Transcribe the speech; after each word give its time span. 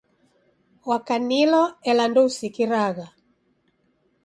Wakanilo 0.89 1.63
ela 1.89 2.03
ndousikiragha. 2.11 3.05